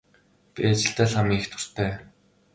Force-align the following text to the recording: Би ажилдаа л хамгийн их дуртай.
Би 0.53 0.61
ажилдаа 0.71 1.07
л 1.09 1.13
хамгийн 1.17 1.39
их 1.41 1.47
дуртай. 1.51 1.91